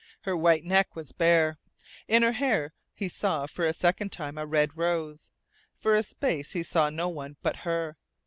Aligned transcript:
Her 0.21 0.35
white 0.35 0.63
neck 0.63 0.95
was 0.95 1.11
bare. 1.11 1.59
In 2.07 2.23
her 2.23 2.31
hair 2.31 2.73
he 2.95 3.07
saw 3.07 3.45
for 3.45 3.65
a 3.65 3.71
second 3.71 4.11
time 4.11 4.35
a 4.35 4.47
red 4.47 4.75
rose. 4.75 5.29
For 5.75 5.93
a 5.93 6.01
space 6.01 6.53
he 6.53 6.63
saw 6.63 6.89
no 6.89 7.07
one 7.07 7.37
but 7.43 7.57
her. 7.57 7.97